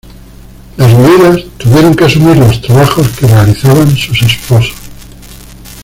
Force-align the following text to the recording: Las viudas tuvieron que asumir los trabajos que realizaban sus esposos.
Las 0.77 0.97
viudas 0.97 1.43
tuvieron 1.59 1.93
que 1.93 2.05
asumir 2.05 2.35
los 2.35 2.59
trabajos 2.59 3.07
que 3.09 3.27
realizaban 3.27 3.95
sus 3.95 4.19
esposos. 4.23 4.73